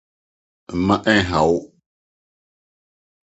[0.77, 1.59] Mma ɛnhaw wo.